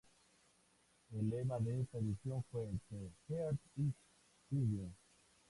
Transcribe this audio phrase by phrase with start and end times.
[1.11, 2.67] El lema de esta edición fue
[3.27, 3.93] "The Earth is
[4.49, 4.91] Crying.